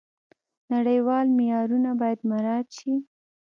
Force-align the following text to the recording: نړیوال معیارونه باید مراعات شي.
نړیوال 0.73 1.27
معیارونه 1.37 1.89
باید 2.01 2.19
مراعات 2.29 2.67
شي. 2.77 2.93